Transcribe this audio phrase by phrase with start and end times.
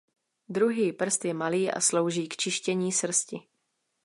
[0.49, 3.39] Druhý prst je malý a slouží k čištění srsti.